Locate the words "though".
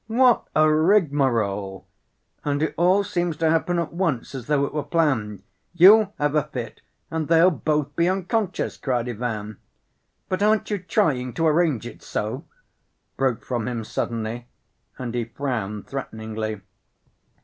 4.47-4.65